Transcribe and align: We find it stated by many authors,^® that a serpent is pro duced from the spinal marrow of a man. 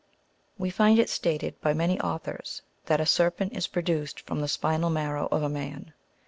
We 0.57 0.71
find 0.71 0.97
it 0.97 1.11
stated 1.11 1.61
by 1.61 1.75
many 1.75 1.99
authors,^® 2.01 2.63
that 2.87 2.99
a 2.99 3.05
serpent 3.05 3.55
is 3.55 3.67
pro 3.67 3.83
duced 3.83 4.21
from 4.21 4.41
the 4.41 4.47
spinal 4.47 4.89
marrow 4.89 5.27
of 5.31 5.43
a 5.43 5.47
man. 5.47 5.93